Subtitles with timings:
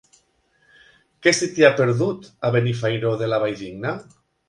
[1.27, 3.99] Què se t'hi ha perdut, a Benifairó de la Valldigna?